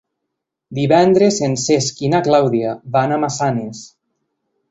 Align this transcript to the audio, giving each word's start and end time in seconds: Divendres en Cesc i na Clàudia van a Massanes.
Divendres 0.77 1.37
en 1.47 1.53
Cesc 1.65 2.01
i 2.07 2.09
na 2.15 2.23
Clàudia 2.29 2.73
van 2.97 3.13
a 3.17 3.21
Massanes. 3.27 3.83